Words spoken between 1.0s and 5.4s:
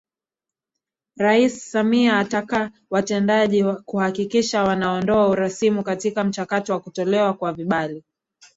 Rais Samia ataka watendaji kuhakikisha wanaondoa